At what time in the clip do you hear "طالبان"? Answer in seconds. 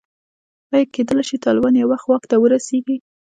1.45-1.73